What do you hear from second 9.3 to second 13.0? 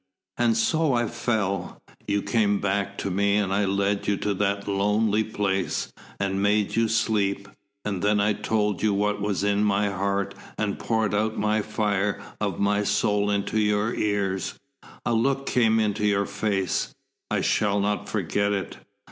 in my heart and poured out the fire of my